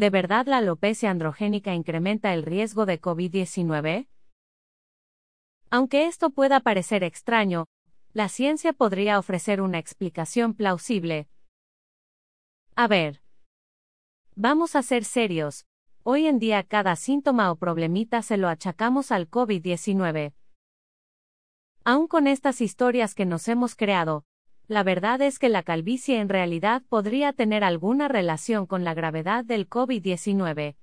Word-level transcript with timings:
¿De 0.00 0.08
verdad 0.08 0.46
la 0.46 0.56
alopecia 0.56 1.10
androgénica 1.10 1.74
incrementa 1.74 2.32
el 2.32 2.42
riesgo 2.42 2.86
de 2.86 3.02
COVID-19? 3.02 4.08
Aunque 5.68 6.06
esto 6.06 6.30
pueda 6.30 6.60
parecer 6.60 7.04
extraño, 7.04 7.66
la 8.14 8.30
ciencia 8.30 8.72
podría 8.72 9.18
ofrecer 9.18 9.60
una 9.60 9.76
explicación 9.76 10.54
plausible. 10.54 11.28
A 12.76 12.88
ver. 12.88 13.20
Vamos 14.36 14.74
a 14.74 14.80
ser 14.80 15.04
serios. 15.04 15.66
Hoy 16.02 16.28
en 16.28 16.38
día 16.38 16.62
cada 16.62 16.96
síntoma 16.96 17.52
o 17.52 17.56
problemita 17.56 18.22
se 18.22 18.38
lo 18.38 18.48
achacamos 18.48 19.12
al 19.12 19.28
COVID-19. 19.28 20.32
Aún 21.84 22.08
con 22.08 22.26
estas 22.26 22.62
historias 22.62 23.14
que 23.14 23.26
nos 23.26 23.48
hemos 23.48 23.76
creado, 23.76 24.24
la 24.70 24.84
verdad 24.84 25.20
es 25.20 25.40
que 25.40 25.48
la 25.48 25.64
calvicie 25.64 26.20
en 26.20 26.28
realidad 26.28 26.82
podría 26.88 27.32
tener 27.32 27.64
alguna 27.64 28.06
relación 28.06 28.66
con 28.66 28.84
la 28.84 28.94
gravedad 28.94 29.44
del 29.44 29.68
COVID-19. 29.68 30.76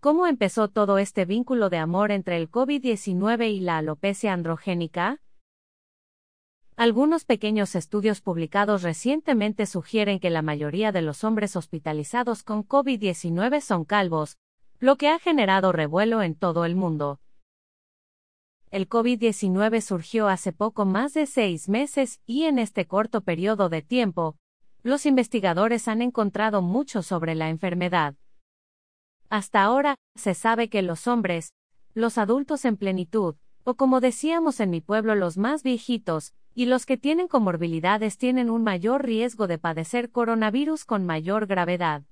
¿Cómo 0.00 0.26
empezó 0.26 0.68
todo 0.68 0.98
este 0.98 1.24
vínculo 1.24 1.70
de 1.70 1.78
amor 1.78 2.12
entre 2.12 2.36
el 2.36 2.50
COVID-19 2.50 3.50
y 3.50 3.60
la 3.60 3.78
alopecia 3.78 4.34
androgénica? 4.34 5.22
Algunos 6.76 7.24
pequeños 7.24 7.74
estudios 7.74 8.20
publicados 8.20 8.82
recientemente 8.82 9.64
sugieren 9.64 10.20
que 10.20 10.28
la 10.28 10.42
mayoría 10.42 10.92
de 10.92 11.00
los 11.00 11.24
hombres 11.24 11.56
hospitalizados 11.56 12.42
con 12.42 12.68
COVID-19 12.68 13.62
son 13.62 13.86
calvos, 13.86 14.36
lo 14.78 14.96
que 14.96 15.08
ha 15.08 15.18
generado 15.18 15.72
revuelo 15.72 16.20
en 16.20 16.34
todo 16.34 16.66
el 16.66 16.76
mundo 16.76 17.18
el 18.74 18.88
COVID-19 18.88 19.80
surgió 19.82 20.26
hace 20.26 20.50
poco 20.50 20.84
más 20.84 21.14
de 21.14 21.26
seis 21.26 21.68
meses 21.68 22.20
y 22.26 22.42
en 22.42 22.58
este 22.58 22.88
corto 22.88 23.20
periodo 23.20 23.68
de 23.68 23.82
tiempo, 23.82 24.36
los 24.82 25.06
investigadores 25.06 25.86
han 25.86 26.02
encontrado 26.02 26.60
mucho 26.60 27.04
sobre 27.04 27.36
la 27.36 27.50
enfermedad. 27.50 28.16
Hasta 29.28 29.62
ahora, 29.62 29.94
se 30.16 30.34
sabe 30.34 30.68
que 30.68 30.82
los 30.82 31.06
hombres, 31.06 31.52
los 31.94 32.18
adultos 32.18 32.64
en 32.64 32.76
plenitud, 32.76 33.36
o 33.62 33.74
como 33.74 34.00
decíamos 34.00 34.58
en 34.58 34.70
mi 34.70 34.80
pueblo 34.80 35.14
los 35.14 35.38
más 35.38 35.62
viejitos, 35.62 36.34
y 36.52 36.66
los 36.66 36.84
que 36.84 36.96
tienen 36.96 37.28
comorbilidades 37.28 38.18
tienen 38.18 38.50
un 38.50 38.64
mayor 38.64 39.04
riesgo 39.04 39.46
de 39.46 39.58
padecer 39.58 40.10
coronavirus 40.10 40.84
con 40.84 41.06
mayor 41.06 41.46
gravedad. 41.46 42.02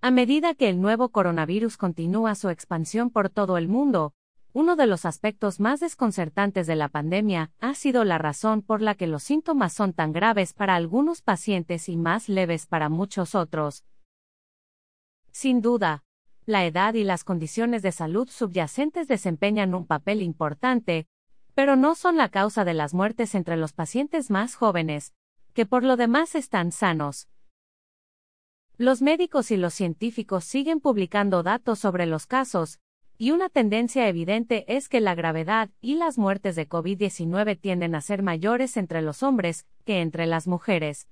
A 0.00 0.10
medida 0.10 0.56
que 0.56 0.68
el 0.68 0.80
nuevo 0.80 1.10
coronavirus 1.10 1.76
continúa 1.76 2.34
su 2.34 2.48
expansión 2.48 3.10
por 3.10 3.30
todo 3.30 3.58
el 3.58 3.68
mundo, 3.68 4.12
uno 4.54 4.76
de 4.76 4.86
los 4.86 5.04
aspectos 5.04 5.58
más 5.58 5.80
desconcertantes 5.80 6.68
de 6.68 6.76
la 6.76 6.88
pandemia 6.88 7.50
ha 7.58 7.74
sido 7.74 8.04
la 8.04 8.18
razón 8.18 8.62
por 8.62 8.82
la 8.82 8.94
que 8.94 9.08
los 9.08 9.24
síntomas 9.24 9.72
son 9.72 9.92
tan 9.92 10.12
graves 10.12 10.52
para 10.52 10.76
algunos 10.76 11.22
pacientes 11.22 11.88
y 11.88 11.96
más 11.96 12.28
leves 12.28 12.66
para 12.66 12.88
muchos 12.88 13.34
otros. 13.34 13.84
Sin 15.32 15.60
duda, 15.60 16.04
la 16.46 16.64
edad 16.64 16.94
y 16.94 17.02
las 17.02 17.24
condiciones 17.24 17.82
de 17.82 17.90
salud 17.90 18.28
subyacentes 18.28 19.08
desempeñan 19.08 19.74
un 19.74 19.88
papel 19.88 20.22
importante, 20.22 21.08
pero 21.56 21.74
no 21.74 21.96
son 21.96 22.16
la 22.16 22.28
causa 22.28 22.64
de 22.64 22.74
las 22.74 22.94
muertes 22.94 23.34
entre 23.34 23.56
los 23.56 23.72
pacientes 23.72 24.30
más 24.30 24.54
jóvenes, 24.54 25.14
que 25.52 25.66
por 25.66 25.82
lo 25.82 25.96
demás 25.96 26.36
están 26.36 26.70
sanos. 26.70 27.28
Los 28.76 29.02
médicos 29.02 29.50
y 29.50 29.56
los 29.56 29.74
científicos 29.74 30.44
siguen 30.44 30.78
publicando 30.78 31.42
datos 31.42 31.80
sobre 31.80 32.06
los 32.06 32.26
casos, 32.26 32.78
y 33.16 33.30
una 33.30 33.48
tendencia 33.48 34.08
evidente 34.08 34.64
es 34.74 34.88
que 34.88 35.00
la 35.00 35.14
gravedad 35.14 35.70
y 35.80 35.94
las 35.94 36.18
muertes 36.18 36.56
de 36.56 36.68
COVID-19 36.68 37.60
tienden 37.60 37.94
a 37.94 38.00
ser 38.00 38.22
mayores 38.22 38.76
entre 38.76 39.02
los 39.02 39.22
hombres 39.22 39.66
que 39.84 40.00
entre 40.00 40.26
las 40.26 40.46
mujeres. 40.46 41.08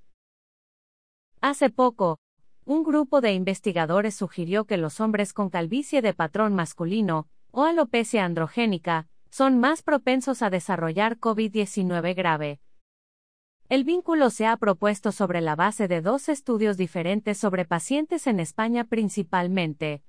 Hace 1.39 1.69
poco, 1.69 2.19
un 2.65 2.83
grupo 2.83 3.21
de 3.21 3.33
investigadores 3.33 4.15
sugirió 4.15 4.65
que 4.65 4.77
los 4.77 4.99
hombres 4.99 5.33
con 5.33 5.49
calvicie 5.49 6.01
de 6.01 6.13
patrón 6.13 6.53
masculino, 6.55 7.27
o 7.51 7.63
alopecia 7.63 8.25
androgénica, 8.25 9.07
son 9.29 9.59
más 9.59 9.81
propensos 9.81 10.41
a 10.41 10.49
desarrollar 10.49 11.19
COVID-19 11.19 12.15
grave. 12.15 12.59
El 13.69 13.83
vínculo 13.83 14.29
se 14.29 14.45
ha 14.45 14.55
propuesto 14.57 15.11
sobre 15.11 15.41
la 15.41 15.55
base 15.55 15.87
de 15.87 16.01
dos 16.01 16.29
estudios 16.29 16.77
diferentes 16.77 17.37
sobre 17.37 17.65
pacientes 17.65 18.27
en 18.27 18.39
España 18.39 18.83
principalmente. 18.83 20.03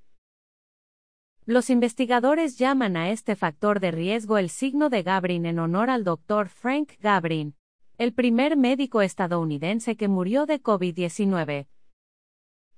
Los 1.47 1.69
investigadores 1.69 2.57
llaman 2.57 2.97
a 2.97 3.11
este 3.11 3.37
factor 3.37 3.79
de 3.79 3.91
riesgo 3.91 4.39
el 4.39 4.49
signo 4.49 4.89
de 4.89 5.03
Gabrin 5.03 5.45
en 5.45 5.59
honor 5.59 5.91
al 5.91 6.03
doctor 6.03 6.49
Frank 6.49 6.93
Gabrin, 7.01 7.55
el 7.99 8.15
primer 8.15 8.57
médico 8.57 9.03
estadounidense 9.03 9.95
que 9.95 10.09
murió 10.09 10.47
de 10.47 10.63
COVID-19. 10.63 11.67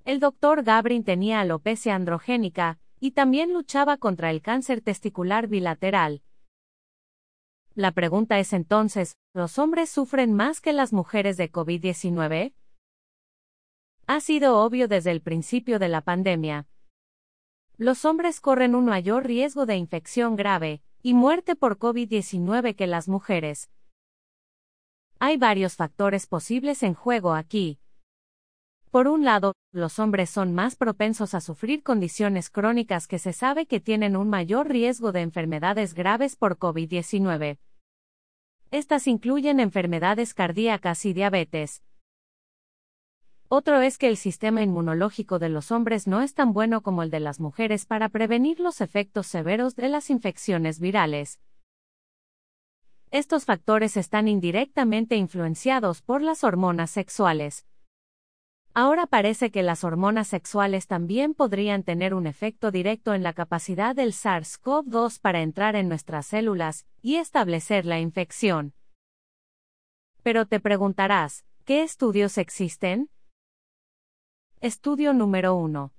El 0.04 0.18
doctor 0.18 0.64
Gabrin 0.64 1.04
tenía 1.04 1.40
alopecia 1.40 1.94
androgénica 1.94 2.80
y 2.98 3.12
también 3.12 3.52
luchaba 3.52 3.98
contra 3.98 4.30
el 4.30 4.42
cáncer 4.42 4.80
testicular 4.80 5.46
bilateral. 5.46 6.22
La 7.76 7.92
pregunta 7.92 8.40
es 8.40 8.52
entonces, 8.52 9.16
¿los 9.32 9.60
hombres 9.60 9.90
sufren 9.90 10.34
más 10.34 10.60
que 10.60 10.72
las 10.72 10.92
mujeres 10.92 11.36
de 11.36 11.52
COVID-19? 11.52 12.52
Ha 14.08 14.20
sido 14.20 14.58
obvio 14.58 14.88
desde 14.88 15.12
el 15.12 15.20
principio 15.20 15.78
de 15.78 15.88
la 15.88 16.00
pandemia 16.00 16.66
los 17.78 18.06
hombres 18.06 18.40
corren 18.40 18.74
un 18.74 18.86
mayor 18.86 19.26
riesgo 19.26 19.66
de 19.66 19.76
infección 19.76 20.34
grave 20.34 20.82
y 21.02 21.12
muerte 21.12 21.56
por 21.56 21.78
COVID-19 21.78 22.74
que 22.74 22.86
las 22.86 23.06
mujeres. 23.06 23.70
Hay 25.18 25.36
varios 25.36 25.76
factores 25.76 26.26
posibles 26.26 26.82
en 26.82 26.94
juego 26.94 27.34
aquí. 27.34 27.78
Por 28.90 29.08
un 29.08 29.24
lado, 29.24 29.52
los 29.72 29.98
hombres 29.98 30.30
son 30.30 30.54
más 30.54 30.76
propensos 30.76 31.34
a 31.34 31.42
sufrir 31.42 31.82
condiciones 31.82 32.48
crónicas 32.48 33.06
que 33.06 33.18
se 33.18 33.34
sabe 33.34 33.66
que 33.66 33.78
tienen 33.78 34.16
un 34.16 34.30
mayor 34.30 34.68
riesgo 34.68 35.12
de 35.12 35.20
enfermedades 35.20 35.92
graves 35.92 36.36
por 36.36 36.58
COVID-19. 36.58 37.58
Estas 38.70 39.06
incluyen 39.06 39.60
enfermedades 39.60 40.32
cardíacas 40.32 41.04
y 41.04 41.12
diabetes. 41.12 41.82
Otro 43.48 43.80
es 43.80 43.96
que 43.96 44.08
el 44.08 44.16
sistema 44.16 44.62
inmunológico 44.62 45.38
de 45.38 45.48
los 45.48 45.70
hombres 45.70 46.08
no 46.08 46.20
es 46.20 46.34
tan 46.34 46.52
bueno 46.52 46.82
como 46.82 47.04
el 47.04 47.10
de 47.10 47.20
las 47.20 47.38
mujeres 47.38 47.86
para 47.86 48.08
prevenir 48.08 48.58
los 48.58 48.80
efectos 48.80 49.28
severos 49.28 49.76
de 49.76 49.88
las 49.88 50.10
infecciones 50.10 50.80
virales. 50.80 51.40
Estos 53.12 53.44
factores 53.44 53.96
están 53.96 54.26
indirectamente 54.26 55.14
influenciados 55.14 56.02
por 56.02 56.22
las 56.22 56.42
hormonas 56.42 56.90
sexuales. 56.90 57.66
Ahora 58.74 59.06
parece 59.06 59.52
que 59.52 59.62
las 59.62 59.84
hormonas 59.84 60.26
sexuales 60.26 60.88
también 60.88 61.32
podrían 61.32 61.84
tener 61.84 62.14
un 62.14 62.26
efecto 62.26 62.72
directo 62.72 63.14
en 63.14 63.22
la 63.22 63.32
capacidad 63.32 63.94
del 63.94 64.12
SARS-CoV-2 64.12 65.20
para 65.20 65.40
entrar 65.40 65.76
en 65.76 65.88
nuestras 65.88 66.26
células 66.26 66.84
y 67.00 67.14
establecer 67.16 67.86
la 67.86 68.00
infección. 68.00 68.74
Pero 70.24 70.46
te 70.46 70.58
preguntarás, 70.58 71.46
¿qué 71.64 71.84
estudios 71.84 72.38
existen? 72.38 73.08
Estudio 74.66 75.12
número 75.12 75.54
1. 75.54 75.92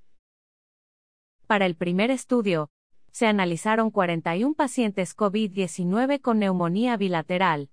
Para 1.48 1.66
el 1.66 1.78
primer 1.78 2.12
estudio, 2.12 2.70
se 3.14 3.26
analizaron 3.26 3.92
41 3.92 4.56
pacientes 4.56 5.16
COVID-19 5.16 6.20
con 6.20 6.40
neumonía 6.40 6.98
bilateral. 6.98 7.70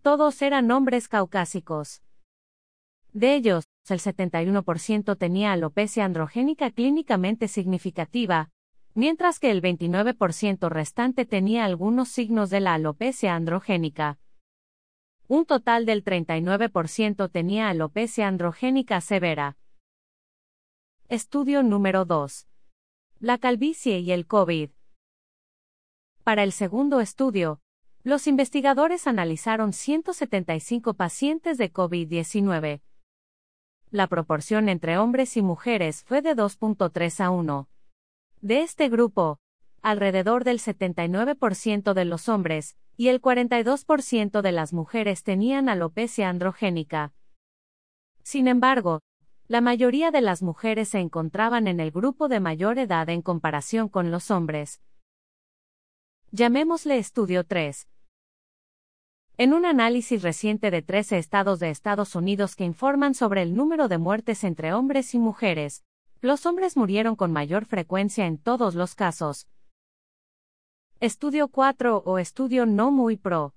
Todos 0.00 0.40
eran 0.40 0.70
hombres 0.70 1.08
caucásicos. 1.08 2.04
De 3.12 3.34
ellos, 3.34 3.64
el 3.88 3.98
71% 3.98 5.18
tenía 5.18 5.52
alopecia 5.52 6.04
androgénica 6.04 6.70
clínicamente 6.70 7.48
significativa, 7.48 8.50
mientras 8.94 9.40
que 9.40 9.50
el 9.50 9.60
29% 9.60 10.68
restante 10.68 11.26
tenía 11.26 11.64
algunos 11.64 12.08
signos 12.08 12.50
de 12.50 12.60
la 12.60 12.74
alopecia 12.74 13.34
androgénica. 13.34 14.20
Un 15.26 15.44
total 15.44 15.86
del 15.86 16.04
39% 16.04 17.32
tenía 17.32 17.68
alopecia 17.68 18.28
androgénica 18.28 19.00
severa. 19.00 19.56
Estudio 21.12 21.62
número 21.62 22.06
2. 22.06 22.48
La 23.20 23.36
calvicie 23.36 23.98
y 23.98 24.12
el 24.12 24.26
COVID. 24.26 24.70
Para 26.24 26.42
el 26.42 26.52
segundo 26.52 27.00
estudio, 27.00 27.60
los 28.02 28.26
investigadores 28.26 29.06
analizaron 29.06 29.74
175 29.74 30.94
pacientes 30.94 31.58
de 31.58 31.70
COVID-19. 31.70 32.80
La 33.90 34.06
proporción 34.06 34.70
entre 34.70 34.96
hombres 34.96 35.36
y 35.36 35.42
mujeres 35.42 36.02
fue 36.04 36.22
de 36.22 36.34
2.3 36.34 37.20
a 37.20 37.28
1. 37.28 37.68
De 38.40 38.62
este 38.62 38.88
grupo, 38.88 39.38
alrededor 39.82 40.44
del 40.44 40.60
79% 40.60 41.92
de 41.92 42.04
los 42.06 42.30
hombres 42.30 42.78
y 42.96 43.08
el 43.08 43.20
42% 43.20 44.40
de 44.40 44.52
las 44.52 44.72
mujeres 44.72 45.24
tenían 45.24 45.68
alopecia 45.68 46.30
androgénica. 46.30 47.12
Sin 48.22 48.48
embargo, 48.48 49.02
la 49.52 49.60
mayoría 49.60 50.10
de 50.10 50.22
las 50.22 50.42
mujeres 50.42 50.88
se 50.88 50.98
encontraban 50.98 51.68
en 51.68 51.78
el 51.78 51.90
grupo 51.90 52.28
de 52.28 52.40
mayor 52.40 52.78
edad 52.78 53.10
en 53.10 53.20
comparación 53.20 53.90
con 53.90 54.10
los 54.10 54.30
hombres. 54.30 54.80
Llamémosle 56.30 56.96
estudio 56.96 57.44
3. 57.44 57.86
En 59.36 59.52
un 59.52 59.66
análisis 59.66 60.22
reciente 60.22 60.70
de 60.70 60.80
13 60.80 61.18
estados 61.18 61.60
de 61.60 61.68
Estados 61.68 62.14
Unidos 62.14 62.56
que 62.56 62.64
informan 62.64 63.12
sobre 63.12 63.42
el 63.42 63.54
número 63.54 63.88
de 63.88 63.98
muertes 63.98 64.42
entre 64.42 64.72
hombres 64.72 65.12
y 65.12 65.18
mujeres, 65.18 65.84
los 66.22 66.46
hombres 66.46 66.78
murieron 66.78 67.14
con 67.14 67.30
mayor 67.30 67.66
frecuencia 67.66 68.24
en 68.24 68.38
todos 68.38 68.74
los 68.74 68.94
casos. 68.94 69.48
Estudio 70.98 71.48
4 71.48 71.98
o 71.98 72.18
estudio 72.18 72.64
no 72.64 72.90
muy 72.90 73.18
pro. 73.18 73.54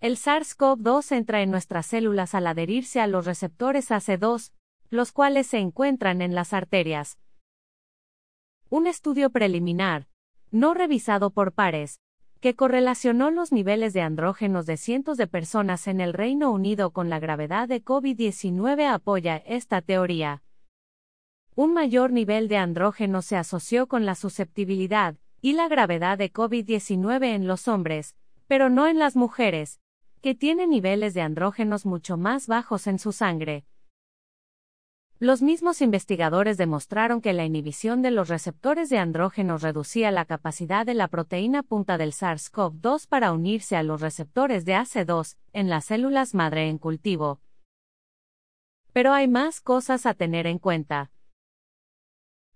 El 0.00 0.16
SARS-CoV-2 0.16 1.10
entra 1.10 1.42
en 1.42 1.50
nuestras 1.50 1.86
células 1.86 2.36
al 2.36 2.46
adherirse 2.46 3.00
a 3.00 3.08
los 3.08 3.26
receptores 3.26 3.90
AC2, 3.90 4.52
los 4.90 5.10
cuales 5.10 5.48
se 5.48 5.58
encuentran 5.58 6.22
en 6.22 6.36
las 6.36 6.52
arterias. 6.52 7.18
Un 8.70 8.86
estudio 8.86 9.30
preliminar, 9.30 10.06
no 10.52 10.72
revisado 10.72 11.30
por 11.30 11.52
pares, 11.52 12.00
que 12.40 12.54
correlacionó 12.54 13.32
los 13.32 13.50
niveles 13.50 13.92
de 13.92 14.02
andrógenos 14.02 14.66
de 14.66 14.76
cientos 14.76 15.16
de 15.16 15.26
personas 15.26 15.88
en 15.88 16.00
el 16.00 16.12
Reino 16.12 16.52
Unido 16.52 16.92
con 16.92 17.10
la 17.10 17.18
gravedad 17.18 17.66
de 17.66 17.82
COVID-19 17.82 18.86
apoya 18.86 19.38
esta 19.38 19.82
teoría. 19.82 20.44
Un 21.56 21.74
mayor 21.74 22.12
nivel 22.12 22.46
de 22.46 22.56
andrógenos 22.56 23.24
se 23.26 23.36
asoció 23.36 23.88
con 23.88 24.06
la 24.06 24.14
susceptibilidad 24.14 25.16
y 25.40 25.54
la 25.54 25.66
gravedad 25.66 26.18
de 26.18 26.32
COVID-19 26.32 27.34
en 27.34 27.48
los 27.48 27.66
hombres, 27.66 28.14
pero 28.46 28.70
no 28.70 28.86
en 28.86 29.00
las 29.00 29.16
mujeres, 29.16 29.80
que 30.20 30.34
tienen 30.34 30.70
niveles 30.70 31.14
de 31.14 31.20
andrógenos 31.22 31.86
mucho 31.86 32.16
más 32.16 32.46
bajos 32.46 32.86
en 32.86 32.98
su 32.98 33.12
sangre. 33.12 33.64
Los 35.20 35.42
mismos 35.42 35.82
investigadores 35.82 36.56
demostraron 36.58 37.20
que 37.20 37.32
la 37.32 37.44
inhibición 37.44 38.02
de 38.02 38.12
los 38.12 38.28
receptores 38.28 38.88
de 38.88 38.98
andrógenos 38.98 39.62
reducía 39.62 40.12
la 40.12 40.24
capacidad 40.24 40.86
de 40.86 40.94
la 40.94 41.08
proteína 41.08 41.64
punta 41.64 41.98
del 41.98 42.12
SARS-CoV-2 42.12 43.08
para 43.08 43.32
unirse 43.32 43.76
a 43.76 43.82
los 43.82 44.00
receptores 44.00 44.64
de 44.64 44.74
AC2 44.74 45.36
en 45.52 45.68
las 45.68 45.86
células 45.86 46.34
madre 46.34 46.68
en 46.68 46.78
cultivo. 46.78 47.40
Pero 48.92 49.12
hay 49.12 49.26
más 49.26 49.60
cosas 49.60 50.06
a 50.06 50.14
tener 50.14 50.46
en 50.46 50.60
cuenta. 50.60 51.10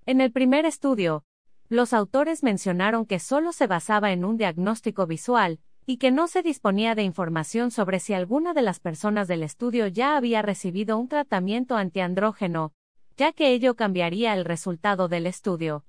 En 0.07 0.21
el 0.21 0.31
primer 0.31 0.65
estudio, 0.65 1.25
los 1.69 1.93
autores 1.93 2.45
mencionaron 2.45 3.07
que 3.07 3.19
solo 3.19 3.53
se 3.53 3.67
basaba 3.67 4.13
en 4.13 4.25
un 4.25 4.37
diagnóstico 4.37 5.07
visual, 5.07 5.59
y 5.87 5.97
que 5.97 6.11
no 6.11 6.29
se 6.29 6.43
disponía 6.43 6.95
de 6.95 7.03
información 7.03 7.71
sobre 7.71 7.99
si 7.99 8.15
alguna 8.15 8.55
de 8.55 8.63
las 8.63 8.81
personas 8.81 9.29
del 9.29 9.43
estudio 9.43 9.87
ya 9.89 10.17
había 10.17 10.43
recibido 10.43 10.97
un 10.97 11.09
tratamiento 11.09 11.77
antiandrógeno, 11.77 12.73
ya 13.17 13.33
que 13.33 13.53
ello 13.53 13.75
cambiaría 13.75 14.35
el 14.35 14.45
resultado 14.45 15.09
del 15.09 15.27
estudio. 15.27 15.85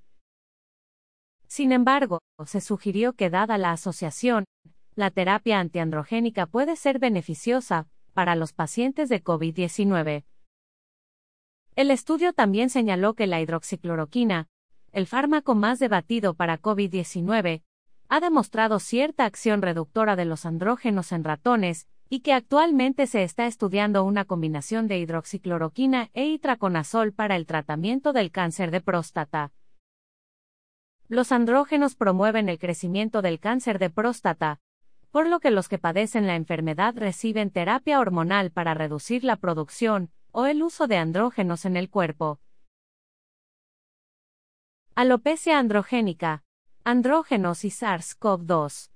Sin 1.47 1.71
embargo, 1.71 2.19
se 2.45 2.61
sugirió 2.61 3.13
que 3.13 3.29
dada 3.29 3.57
la 3.57 3.71
asociación, 3.71 4.45
la 4.95 5.11
terapia 5.11 5.59
antiandrogénica 5.59 6.47
puede 6.47 6.75
ser 6.75 6.99
beneficiosa 6.99 7.87
para 8.13 8.35
los 8.35 8.53
pacientes 8.53 9.09
de 9.09 9.23
COVID-19. 9.23 10.23
El 11.75 11.91
estudio 11.91 12.33
también 12.33 12.69
señaló 12.69 13.15
que 13.15 13.27
la 13.27 13.41
hidroxicloroquina, 13.41 14.47
el 14.91 15.07
fármaco 15.07 15.55
más 15.55 15.79
debatido 15.79 16.35
para 16.35 16.61
COVID-19, 16.61 17.63
ha 18.13 18.19
demostrado 18.19 18.77
cierta 18.77 19.25
acción 19.25 19.63
reductora 19.63 20.15
de 20.15 20.25
los 20.25 20.45
andrógenos 20.45 21.11
en 21.11 21.23
ratones, 21.23 21.87
y 22.09 22.19
que 22.19 22.33
actualmente 22.33 23.07
se 23.07 23.23
está 23.23 23.47
estudiando 23.47 24.03
una 24.03 24.23
combinación 24.23 24.87
de 24.87 24.99
hidroxicloroquina 24.99 26.11
e 26.13 26.27
itraconazol 26.27 27.11
para 27.11 27.35
el 27.35 27.47
tratamiento 27.47 28.13
del 28.13 28.29
cáncer 28.29 28.69
de 28.69 28.81
próstata. 28.81 29.51
Los 31.07 31.31
andrógenos 31.31 31.95
promueven 31.95 32.49
el 32.49 32.59
crecimiento 32.59 33.23
del 33.23 33.39
cáncer 33.39 33.79
de 33.79 33.89
próstata, 33.89 34.59
por 35.09 35.27
lo 35.27 35.39
que 35.39 35.49
los 35.49 35.67
que 35.67 35.79
padecen 35.79 36.27
la 36.27 36.35
enfermedad 36.35 36.93
reciben 36.95 37.49
terapia 37.49 37.99
hormonal 37.99 38.51
para 38.51 38.75
reducir 38.75 39.23
la 39.23 39.37
producción 39.37 40.11
o 40.31 40.45
el 40.45 40.61
uso 40.61 40.85
de 40.85 40.97
andrógenos 40.97 41.65
en 41.65 41.77
el 41.77 41.89
cuerpo. 41.89 42.39
Alopecia 44.93 45.57
androgénica, 45.57 46.42
Andrógenos 46.85 47.63
y 47.63 47.69
SARS-CoV-2. 47.69 48.91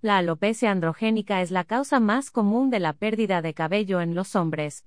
La 0.00 0.18
alopecia 0.18 0.70
androgénica 0.70 1.42
es 1.42 1.50
la 1.50 1.64
causa 1.64 1.98
más 1.98 2.30
común 2.30 2.70
de 2.70 2.78
la 2.78 2.92
pérdida 2.92 3.42
de 3.42 3.52
cabello 3.52 4.00
en 4.00 4.14
los 4.14 4.36
hombres. 4.36 4.86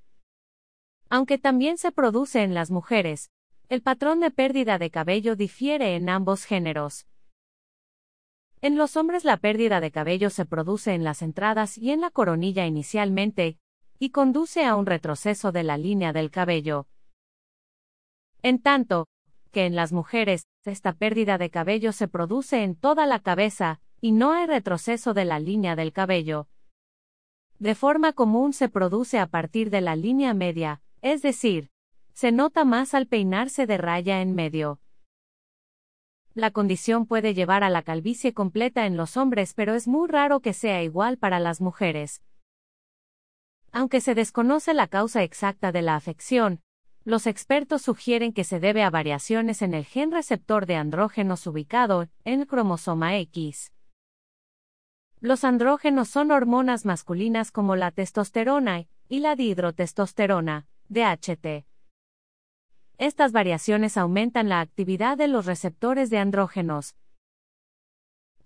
Aunque 1.10 1.38
también 1.38 1.78
se 1.78 1.92
produce 1.92 2.44
en 2.44 2.54
las 2.54 2.72
mujeres, 2.72 3.30
el 3.68 3.82
patrón 3.82 4.22
de 4.22 4.32
pérdida 4.32 4.78
de 4.78 4.90
cabello 4.90 5.36
difiere 5.36 5.98
en 5.98 6.08
ambos 6.08 6.46
géneros. 6.46 7.08
En 8.62 8.78
los 8.78 8.96
hombres 8.96 9.26
la 9.26 9.36
pérdida 9.36 9.82
de 9.82 9.92
cabello 9.92 10.30
se 10.30 10.46
produce 10.46 10.94
en 10.94 11.04
las 11.04 11.22
entradas 11.22 11.78
y 11.78 11.92
en 11.92 12.00
la 12.00 12.10
coronilla 12.10 12.68
inicialmente, 12.68 13.58
y 14.00 14.12
conduce 14.12 14.64
a 14.64 14.78
un 14.78 14.86
retroceso 14.86 15.52
de 15.52 15.64
la 15.64 15.78
línea 15.78 16.14
del 16.14 16.32
cabello. 16.32 16.88
En 18.42 18.62
tanto, 18.62 19.08
que 19.52 19.66
en 19.66 19.76
las 19.76 19.92
mujeres, 19.92 20.48
esta 20.66 20.94
pérdida 20.94 21.38
de 21.38 21.50
cabello 21.50 21.92
se 21.92 22.08
produce 22.08 22.64
en 22.64 22.76
toda 22.76 23.06
la 23.06 23.20
cabeza, 23.20 23.82
y 24.02 24.12
no 24.12 24.32
hay 24.32 24.46
retroceso 24.46 25.14
de 25.14 25.26
la 25.26 25.40
línea 25.40 25.76
del 25.76 25.92
cabello. 25.92 26.48
De 27.60 27.76
forma 27.76 28.14
común 28.14 28.54
se 28.54 28.70
produce 28.70 29.20
a 29.20 29.28
partir 29.28 29.70
de 29.70 29.82
la 29.82 29.96
línea 29.96 30.34
media, 30.34 30.82
es 31.02 31.22
decir, 31.22 31.72
se 32.14 32.32
nota 32.32 32.66
más 32.66 32.94
al 32.94 33.08
peinarse 33.08 33.66
de 33.66 33.78
raya 33.78 34.22
en 34.22 34.36
medio. 34.36 34.80
La 36.34 36.52
condición 36.52 37.06
puede 37.06 37.34
llevar 37.34 37.64
a 37.64 37.70
la 37.70 37.82
calvicie 37.82 38.34
completa 38.34 38.86
en 38.86 38.96
los 38.96 39.18
hombres, 39.18 39.54
pero 39.54 39.74
es 39.74 39.88
muy 39.88 40.08
raro 40.08 40.40
que 40.40 40.54
sea 40.54 40.84
igual 40.84 41.18
para 41.18 41.40
las 41.40 41.60
mujeres. 41.60 42.22
Aunque 43.72 44.00
se 44.00 44.16
desconoce 44.16 44.74
la 44.74 44.88
causa 44.88 45.24
exacta 45.24 45.72
de 45.72 45.82
la 45.82 45.96
afección, 45.96 46.62
los 47.10 47.26
expertos 47.26 47.82
sugieren 47.82 48.34
que 48.34 48.44
se 48.44 48.60
debe 48.60 48.84
a 48.84 48.92
variaciones 48.92 49.64
en 49.64 49.74
el 49.74 49.84
gen 49.84 50.12
receptor 50.12 50.68
de 50.68 50.76
andrógenos 50.76 51.48
ubicado 51.48 52.08
en 52.24 52.42
el 52.42 52.48
cromosoma 52.48 53.18
X. 53.18 53.74
Los 55.20 55.44
andrógenos 55.44 56.08
son 56.08 56.30
hormonas 56.30 56.86
masculinas 56.86 57.52
como 57.52 57.76
la 57.76 57.90
testosterona 57.90 58.86
y 59.10 59.20
la 59.22 59.36
dihidrotestosterona, 59.36 60.68
DHT. 60.88 61.66
Estas 63.00 63.32
variaciones 63.32 63.98
aumentan 63.98 64.48
la 64.48 64.62
actividad 64.62 65.18
de 65.18 65.30
los 65.30 65.48
receptores 65.48 66.12
de 66.12 66.20
andrógenos, 66.20 66.96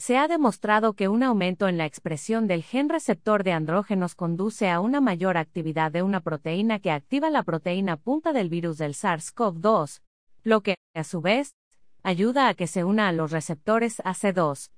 se 0.03 0.17
ha 0.17 0.27
demostrado 0.27 0.95
que 0.95 1.07
un 1.07 1.23
aumento 1.23 1.69
en 1.69 1.77
la 1.77 1.85
expresión 1.85 2.45
del 2.45 2.61
gen 2.61 2.89
receptor 2.89 3.45
de 3.45 3.53
andrógenos 3.53 4.15
conduce 4.15 4.69
a 4.69 4.81
una 4.81 5.00
mayor 5.00 5.38
actividad 5.38 5.94
de 5.94 6.03
una 6.03 6.19
proteína 6.19 6.79
que 6.79 6.91
activa 6.91 7.29
la 7.29 7.44
proteína 7.44 7.95
punta 7.95 8.33
del 8.33 8.50
virus 8.50 8.77
del 8.77 8.95
SARS-CoV-2, 8.95 10.01
lo 10.44 10.59
que, 10.59 10.75
a 10.94 11.06
su 11.06 11.21
vez, 11.21 11.56
ayuda 12.04 12.49
a 12.49 12.54
que 12.54 12.68
se 12.68 12.83
una 12.83 13.07
a 13.07 13.13
los 13.13 13.31
receptores 13.31 14.01
AC2. 14.04 14.71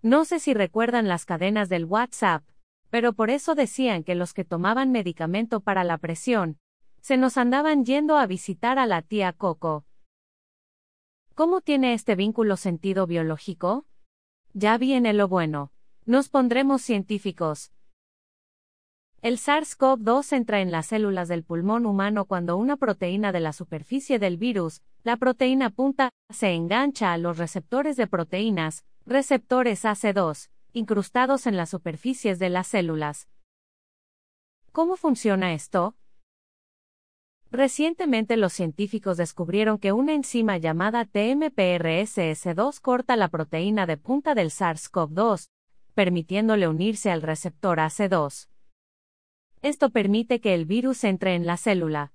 No 0.00 0.24
sé 0.24 0.38
si 0.38 0.54
recuerdan 0.54 1.06
las 1.06 1.26
cadenas 1.26 1.68
del 1.68 1.84
WhatsApp, 1.84 2.42
pero 2.88 3.12
por 3.12 3.28
eso 3.28 3.54
decían 3.54 4.02
que 4.02 4.14
los 4.14 4.32
que 4.32 4.46
tomaban 4.46 4.92
medicamento 4.92 5.60
para 5.60 5.84
la 5.84 5.98
presión, 5.98 6.58
se 7.02 7.18
nos 7.18 7.36
andaban 7.36 7.84
yendo 7.84 8.16
a 8.16 8.26
visitar 8.26 8.78
a 8.78 8.86
la 8.86 9.02
tía 9.02 9.34
Coco. 9.34 9.84
¿Cómo 11.34 11.60
tiene 11.60 11.94
este 11.94 12.14
vínculo 12.14 12.56
sentido 12.56 13.08
biológico? 13.08 13.86
Ya 14.52 14.78
viene 14.78 15.12
lo 15.12 15.26
bueno. 15.26 15.72
Nos 16.06 16.28
pondremos 16.28 16.80
científicos. 16.80 17.72
El 19.20 19.38
SARS-CoV-2 19.38 20.32
entra 20.32 20.60
en 20.60 20.70
las 20.70 20.86
células 20.86 21.26
del 21.26 21.42
pulmón 21.42 21.86
humano 21.86 22.26
cuando 22.26 22.56
una 22.56 22.76
proteína 22.76 23.32
de 23.32 23.40
la 23.40 23.52
superficie 23.52 24.20
del 24.20 24.36
virus, 24.36 24.80
la 25.02 25.16
proteína 25.16 25.70
punta, 25.70 26.10
se 26.30 26.52
engancha 26.52 27.12
a 27.12 27.18
los 27.18 27.36
receptores 27.36 27.96
de 27.96 28.06
proteínas, 28.06 28.84
receptores 29.04 29.84
AC2, 29.84 30.50
incrustados 30.72 31.48
en 31.48 31.56
las 31.56 31.70
superficies 31.70 32.38
de 32.38 32.50
las 32.50 32.68
células. 32.68 33.28
¿Cómo 34.70 34.96
funciona 34.96 35.52
esto? 35.52 35.96
Recientemente 37.54 38.36
los 38.36 38.52
científicos 38.52 39.16
descubrieron 39.16 39.78
que 39.78 39.92
una 39.92 40.12
enzima 40.12 40.58
llamada 40.58 41.04
TMPRSS2 41.04 42.80
corta 42.80 43.14
la 43.14 43.28
proteína 43.28 43.86
de 43.86 43.96
punta 43.96 44.34
del 44.34 44.50
SARS-CoV-2, 44.50 45.50
permitiéndole 45.94 46.66
unirse 46.66 47.12
al 47.12 47.22
receptor 47.22 47.78
AC2. 47.78 48.48
Esto 49.62 49.90
permite 49.90 50.40
que 50.40 50.52
el 50.52 50.66
virus 50.66 51.04
entre 51.04 51.36
en 51.36 51.46
la 51.46 51.56
célula. 51.56 52.12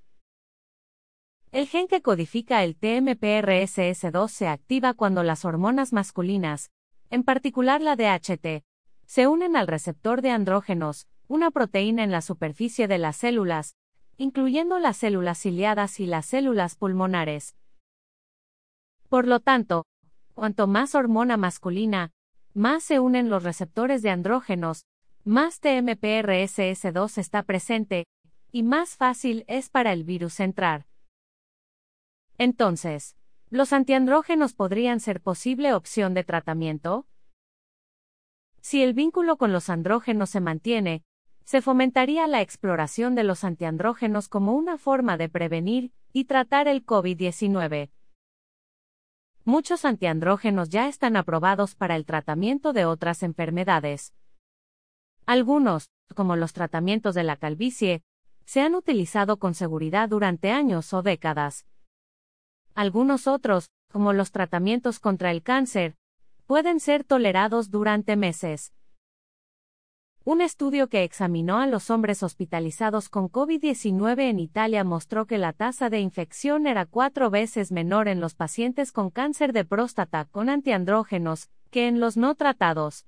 El 1.53 1.67
gen 1.67 1.87
que 1.87 2.01
codifica 2.01 2.61
el 2.65 2.77
TMPRSS2 2.77 4.27
se 4.27 4.49
activa 4.49 4.93
cuando 4.93 5.23
las 5.23 5.45
hormonas 5.45 5.93
masculinas, 5.93 6.69
en 7.09 7.23
particular 7.23 7.79
la 7.79 7.95
DHT, 7.95 8.65
se 9.05 9.27
unen 9.27 9.55
al 9.55 9.67
receptor 9.67 10.21
de 10.21 10.31
andrógenos, 10.31 11.07
una 11.29 11.49
proteína 11.49 12.03
en 12.03 12.11
la 12.11 12.19
superficie 12.19 12.89
de 12.89 12.97
las 12.97 13.15
células, 13.15 13.77
incluyendo 14.19 14.79
las 14.79 14.97
células 14.97 15.39
ciliadas 15.39 16.01
y 16.01 16.05
las 16.05 16.25
células 16.25 16.75
pulmonares. 16.75 17.55
Por 19.07 19.25
lo 19.25 19.39
tanto, 19.39 19.85
cuanto 20.35 20.67
más 20.67 20.93
hormona 20.93 21.37
masculina, 21.37 22.11
más 22.53 22.83
se 22.83 22.99
unen 22.99 23.29
los 23.29 23.43
receptores 23.43 24.01
de 24.01 24.09
andrógenos, 24.09 24.83
más 25.23 25.61
TMPRSS2 25.61 27.17
está 27.17 27.43
presente, 27.43 28.07
y 28.51 28.63
más 28.63 28.97
fácil 28.97 29.45
es 29.47 29.69
para 29.69 29.93
el 29.93 30.03
virus 30.03 30.41
entrar. 30.41 30.85
Entonces, 32.37 33.15
¿los 33.49 33.71
antiandrógenos 33.71 34.53
podrían 34.53 34.99
ser 34.99 35.21
posible 35.21 35.73
opción 35.73 36.13
de 36.13 36.25
tratamiento? 36.25 37.07
Si 38.59 38.83
el 38.83 38.93
vínculo 38.93 39.37
con 39.37 39.53
los 39.53 39.69
andrógenos 39.69 40.29
se 40.29 40.41
mantiene, 40.41 41.03
se 41.49 41.63
fomentaría 41.63 42.27
la 42.27 42.41
exploración 42.41 43.15
de 43.15 43.23
los 43.23 43.43
antiandrógenos 43.43 44.29
como 44.29 44.53
una 44.53 44.77
forma 44.77 45.17
de 45.17 45.29
prevenir 45.29 45.91
y 46.13 46.25
tratar 46.25 46.67
el 46.67 46.85
COVID-19. 46.85 47.89
Muchos 49.45 49.83
antiandrógenos 49.83 50.69
ya 50.69 50.87
están 50.87 51.15
aprobados 51.15 51.73
para 51.73 51.95
el 51.95 52.05
tratamiento 52.05 52.71
de 52.71 52.85
otras 52.85 53.23
enfermedades. 53.23 54.13
Algunos, 55.25 55.89
como 56.13 56.35
los 56.35 56.53
tratamientos 56.53 57.15
de 57.15 57.23
la 57.23 57.35
calvicie, 57.35 58.03
se 58.45 58.61
han 58.61 58.75
utilizado 58.75 59.39
con 59.39 59.55
seguridad 59.55 60.07
durante 60.07 60.51
años 60.51 60.93
o 60.93 61.01
décadas. 61.01 61.65
Algunos 62.75 63.25
otros, 63.25 63.71
como 63.91 64.13
los 64.13 64.31
tratamientos 64.31 64.99
contra 64.99 65.31
el 65.31 65.41
cáncer, 65.41 65.95
pueden 66.45 66.79
ser 66.79 67.03
tolerados 67.03 67.71
durante 67.71 68.17
meses. 68.17 68.71
Un 70.31 70.41
estudio 70.41 70.89
que 70.89 71.03
examinó 71.03 71.57
a 71.57 71.65
los 71.65 71.89
hombres 71.89 72.21
hospitalizados 72.21 73.09
con 73.09 73.31
COVID-19 73.31 74.29
en 74.29 74.37
Italia 74.39 74.83
mostró 74.83 75.25
que 75.25 75.39
la 75.39 75.53
tasa 75.53 75.89
de 75.89 76.01
infección 76.01 76.67
era 76.67 76.85
cuatro 76.85 77.31
veces 77.31 77.71
menor 77.71 78.07
en 78.07 78.19
los 78.19 78.35
pacientes 78.35 78.91
con 78.91 79.09
cáncer 79.09 79.53
de 79.53 79.65
próstata 79.65 80.25
con 80.25 80.49
antiandrógenos 80.49 81.49
que 81.71 81.87
en 81.87 81.99
los 81.99 82.15
no 82.15 82.35
tratados. 82.35 83.07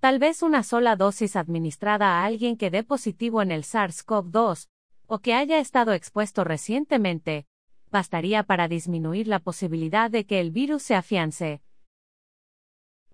Tal 0.00 0.18
vez 0.18 0.40
una 0.40 0.62
sola 0.62 0.96
dosis 0.96 1.36
administrada 1.36 2.22
a 2.22 2.24
alguien 2.24 2.56
que 2.56 2.70
dé 2.70 2.82
positivo 2.82 3.42
en 3.42 3.50
el 3.52 3.62
SARS-CoV-2, 3.62 4.68
o 5.08 5.18
que 5.18 5.34
haya 5.34 5.58
estado 5.58 5.92
expuesto 5.92 6.42
recientemente, 6.42 7.44
bastaría 7.90 8.44
para 8.44 8.66
disminuir 8.66 9.28
la 9.28 9.40
posibilidad 9.40 10.10
de 10.10 10.24
que 10.24 10.40
el 10.40 10.52
virus 10.52 10.84
se 10.84 10.94
afiance. 10.94 11.60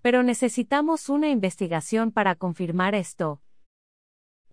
Pero 0.03 0.21
necesitamos 0.21 1.07
una 1.07 1.29
investigación 1.29 2.11
para 2.11 2.35
confirmar 2.35 2.93
esto. 2.93 3.39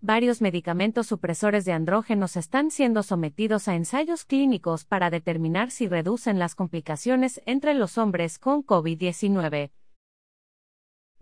Varios 0.01 0.41
medicamentos 0.41 1.09
supresores 1.09 1.65
de 1.65 1.73
andrógenos 1.73 2.37
están 2.37 2.71
siendo 2.71 3.03
sometidos 3.03 3.67
a 3.67 3.75
ensayos 3.75 4.25
clínicos 4.25 4.85
para 4.85 5.11
determinar 5.11 5.73
si 5.73 5.89
reducen 5.89 6.39
las 6.39 6.55
complicaciones 6.55 7.43
entre 7.47 7.75
los 7.75 7.99
hombres 7.99 8.39
con 8.39 8.65
COVID-19. 8.65 9.73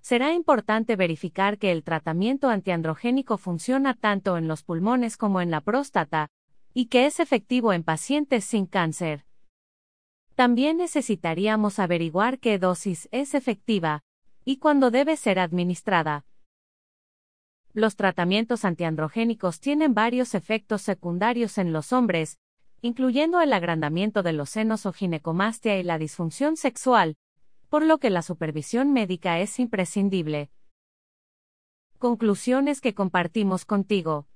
Será 0.03 0.35
importante 0.35 0.95
verificar 0.95 1.57
que 1.57 1.73
el 1.73 1.83
tratamiento 1.83 2.51
antiandrogénico 2.51 3.39
funciona 3.39 3.95
tanto 3.95 4.37
en 4.37 4.47
los 4.47 4.63
pulmones 4.63 5.17
como 5.17 5.41
en 5.41 5.51
la 5.51 5.63
próstata, 5.63 6.29
y 6.75 6.87
que 6.87 7.07
es 7.07 7.19
efectivo 7.19 7.73
en 7.73 7.83
pacientes 7.83 8.45
sin 8.45 8.67
cáncer. 8.67 9.25
También 10.35 10.77
necesitaríamos 10.77 11.79
averiguar 11.79 12.39
qué 12.39 12.59
dosis 12.59 13.09
es 13.11 13.35
efectiva, 13.35 14.03
y 14.51 14.57
cuándo 14.57 14.91
debe 14.91 15.19
ser 15.19 15.39
administrada. 15.39 16.25
Los 17.75 17.97
tratamientos 17.97 18.65
antiandrogénicos 18.65 19.61
tienen 19.61 19.93
varios 19.93 20.35
efectos 20.35 20.81
secundarios 20.81 21.59
en 21.59 21.75
los 21.75 21.93
hombres, 21.93 22.39
incluyendo 22.81 23.43
el 23.43 23.53
agrandamiento 23.53 24.23
de 24.23 24.33
los 24.33 24.49
senos 24.49 24.87
o 24.87 24.95
ginecomastia 24.95 25.79
y 25.79 25.83
la 25.83 25.99
disfunción 25.99 26.57
sexual, 26.57 27.19
por 27.69 27.85
lo 27.85 27.99
que 27.99 28.09
la 28.09 28.23
supervisión 28.23 28.91
médica 28.91 29.39
es 29.39 29.59
imprescindible. 29.59 30.51
Conclusiones 31.99 32.81
que 32.81 32.95
compartimos 32.95 33.67
contigo. 33.67 34.29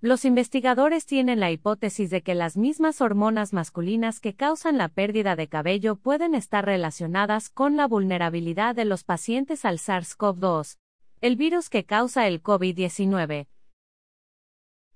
Los 0.00 0.24
investigadores 0.24 1.06
tienen 1.06 1.40
la 1.40 1.50
hipótesis 1.50 2.08
de 2.08 2.22
que 2.22 2.36
las 2.36 2.56
mismas 2.56 3.00
hormonas 3.00 3.52
masculinas 3.52 4.20
que 4.20 4.32
causan 4.32 4.78
la 4.78 4.88
pérdida 4.88 5.34
de 5.34 5.48
cabello 5.48 5.96
pueden 5.96 6.36
estar 6.36 6.64
relacionadas 6.64 7.50
con 7.50 7.76
la 7.76 7.88
vulnerabilidad 7.88 8.76
de 8.76 8.84
los 8.84 9.02
pacientes 9.02 9.64
al 9.64 9.78
SARS-CoV-2, 9.78 10.78
el 11.20 11.34
virus 11.34 11.68
que 11.68 11.84
causa 11.84 12.28
el 12.28 12.40
COVID-19. 12.40 13.48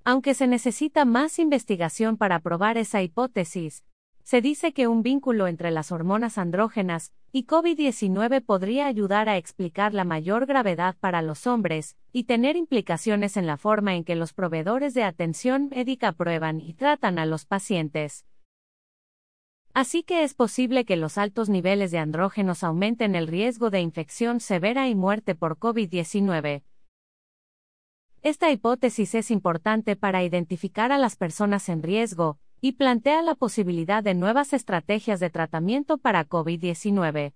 Aunque 0.04 0.34
se 0.34 0.46
necesita 0.46 1.04
más 1.04 1.40
investigación 1.40 2.16
para 2.16 2.38
probar 2.38 2.78
esa 2.78 3.02
hipótesis, 3.02 3.84
se 4.22 4.40
dice 4.40 4.72
que 4.72 4.88
un 4.88 5.02
vínculo 5.02 5.46
entre 5.46 5.70
las 5.70 5.92
hormonas 5.92 6.38
andrógenas 6.38 7.12
y 7.32 7.46
COVID-19 7.46 8.44
podría 8.44 8.86
ayudar 8.86 9.28
a 9.28 9.36
explicar 9.36 9.94
la 9.94 10.04
mayor 10.04 10.46
gravedad 10.46 10.96
para 11.00 11.22
los 11.22 11.46
hombres 11.46 11.96
y 12.12 12.24
tener 12.24 12.56
implicaciones 12.56 13.36
en 13.36 13.46
la 13.46 13.56
forma 13.56 13.94
en 13.94 14.04
que 14.04 14.14
los 14.14 14.32
proveedores 14.32 14.94
de 14.94 15.02
atención 15.02 15.68
médica 15.70 16.12
prueban 16.12 16.60
y 16.60 16.74
tratan 16.74 17.18
a 17.18 17.26
los 17.26 17.46
pacientes. 17.46 18.26
Así 19.74 20.02
que 20.02 20.22
es 20.22 20.34
posible 20.34 20.84
que 20.84 20.96
los 20.96 21.16
altos 21.16 21.48
niveles 21.48 21.90
de 21.90 21.98
andrógenos 21.98 22.62
aumenten 22.62 23.14
el 23.14 23.26
riesgo 23.26 23.70
de 23.70 23.80
infección 23.80 24.40
severa 24.40 24.88
y 24.88 24.94
muerte 24.94 25.34
por 25.34 25.58
COVID-19. 25.58 26.62
Esta 28.20 28.50
hipótesis 28.52 29.14
es 29.14 29.30
importante 29.30 29.96
para 29.96 30.22
identificar 30.22 30.92
a 30.92 30.98
las 30.98 31.16
personas 31.16 31.70
en 31.70 31.82
riesgo, 31.82 32.38
y 32.64 32.72
plantea 32.72 33.22
la 33.22 33.34
posibilidad 33.34 34.04
de 34.04 34.14
nuevas 34.14 34.52
estrategias 34.52 35.18
de 35.18 35.30
tratamiento 35.30 35.98
para 35.98 36.28
COVID-19. 36.28 37.34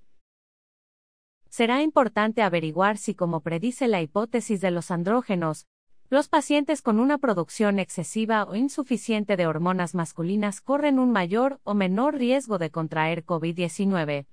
Será 1.48 1.82
importante 1.82 2.42
averiguar 2.42 2.96
si, 2.96 3.16
como 3.16 3.40
predice 3.40 3.88
la 3.88 4.00
hipótesis 4.00 4.60
de 4.60 4.70
los 4.70 4.92
andrógenos, 4.92 5.66
los 6.10 6.28
pacientes 6.28 6.80
con 6.80 7.00
una 7.00 7.18
producción 7.18 7.80
excesiva 7.80 8.44
o 8.44 8.54
insuficiente 8.54 9.36
de 9.36 9.48
hormonas 9.48 9.96
masculinas 9.96 10.60
corren 10.60 11.00
un 11.00 11.10
mayor 11.10 11.58
o 11.64 11.74
menor 11.74 12.14
riesgo 12.14 12.58
de 12.58 12.70
contraer 12.70 13.24
COVID-19. 13.24 14.26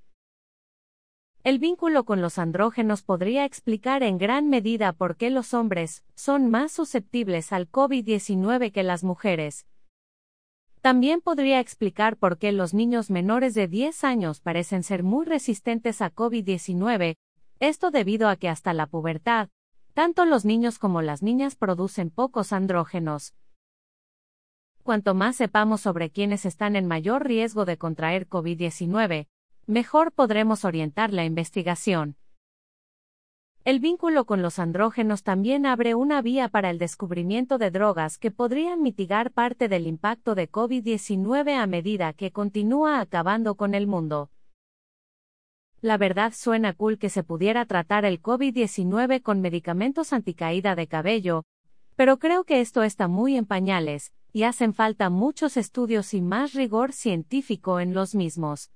El 1.43 1.57
vínculo 1.57 2.03
con 2.05 2.21
los 2.21 2.37
andrógenos 2.37 3.01
podría 3.01 3.45
explicar 3.45 4.03
en 4.03 4.19
gran 4.19 4.47
medida 4.47 4.93
por 4.93 5.17
qué 5.17 5.31
los 5.31 5.55
hombres 5.55 6.03
son 6.13 6.51
más 6.51 6.71
susceptibles 6.71 7.51
al 7.51 7.67
COVID-19 7.71 8.71
que 8.71 8.83
las 8.83 9.03
mujeres, 9.03 9.65
también 10.83 11.21
podría 11.21 11.61
explicar 11.61 12.17
por 12.17 12.37
qué 12.37 12.51
los 12.51 12.73
niños 12.73 13.09
menores 13.09 13.53
de 13.53 13.69
10 13.69 14.03
años 14.03 14.41
parecen 14.41 14.83
ser 14.83 15.01
muy 15.01 15.25
resistentes 15.25 16.01
a 16.01 16.13
COVID-19, 16.13 17.15
esto 17.61 17.89
debido 17.89 18.27
a 18.27 18.35
que 18.35 18.49
hasta 18.49 18.73
la 18.73 18.87
pubertad, 18.87 19.47
tanto 19.93 20.25
los 20.25 20.43
niños 20.43 20.79
como 20.79 21.01
las 21.01 21.23
niñas 21.23 21.55
producen 21.55 22.09
pocos 22.09 22.51
andrógenos. 22.51 23.33
Cuanto 24.83 25.13
más 25.13 25.37
sepamos 25.37 25.79
sobre 25.79 26.09
quienes 26.09 26.45
están 26.45 26.75
en 26.75 26.85
mayor 26.85 27.25
riesgo 27.25 27.63
de 27.63 27.77
contraer 27.77 28.27
COVID-19, 28.27 29.27
mejor 29.65 30.11
podremos 30.11 30.65
orientar 30.65 31.13
la 31.13 31.23
investigación. 31.23 32.17
El 33.65 33.79
vínculo 33.79 34.25
con 34.25 34.41
los 34.41 34.59
andrógenos 34.59 35.23
también 35.23 35.65
abre 35.65 35.95
una 35.95 36.21
vía 36.21 36.49
para 36.49 36.69
el 36.69 36.77
descubrimiento 36.79 37.57
de 37.57 37.71
drogas 37.71 38.17
que 38.17 38.29
podrían 38.29 38.81
mitigar 38.81 39.31
parte 39.31 39.69
del 39.69 39.87
impacto 39.87 40.35
de 40.35 40.51
COVID-19 40.51 41.55
a 41.55 41.65
medida 41.65 42.11
que 42.11 42.31
continúa 42.31 42.99
acabando 42.99 43.55
con 43.55 43.73
el 43.73 43.87
mundo. 43.87 44.31
La 45.79 45.97
verdad 45.97 46.33
suena 46.35 46.73
cool 46.73 46.97
que 46.97 47.09
se 47.09 47.23
pudiera 47.23 47.65
tratar 47.65 48.03
el 48.03 48.21
COVID-19 48.21 49.21
con 49.21 49.39
medicamentos 49.39 50.11
anticaída 50.11 50.75
de 50.75 50.87
cabello, 50.87 51.43
pero 51.95 52.19
creo 52.19 52.43
que 52.43 52.59
esto 52.59 52.83
está 52.83 53.07
muy 53.07 53.37
en 53.37 53.45
pañales, 53.45 54.11
y 54.33 54.43
hacen 54.43 54.73
falta 54.73 55.09
muchos 55.09 55.55
estudios 55.55 56.13
y 56.13 56.21
más 56.21 56.53
rigor 56.53 56.91
científico 56.91 57.79
en 57.79 57.93
los 57.93 58.13
mismos. 58.13 58.71